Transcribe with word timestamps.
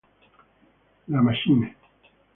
La 1.09 1.21
Machine 1.21 1.75